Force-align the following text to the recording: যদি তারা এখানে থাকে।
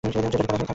যদি 0.03 0.13
তারা 0.13 0.27
এখানে 0.27 0.57
থাকে। 0.59 0.69